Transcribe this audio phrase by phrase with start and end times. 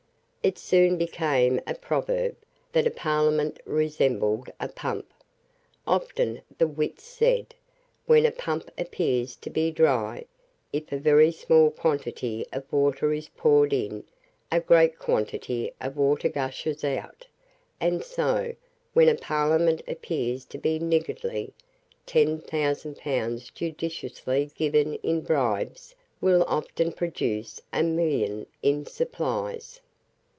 [0.43, 2.35] It soon became a proverb
[2.71, 5.05] that a Parliament resembled a pump.
[5.85, 7.53] Often, the wits said,
[8.07, 10.25] when a pump appears to be dry,
[10.73, 14.03] if a very small quantity of water is poured in,
[14.51, 17.27] a great quantity of water gushes out:
[17.79, 18.55] and so,
[18.93, 21.53] when a Parliament appears to be niggardly,
[22.07, 29.81] ten thousand pounds judiciously given in bribes will often produce a million in supplies.